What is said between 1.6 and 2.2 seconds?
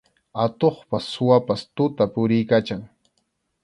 tuta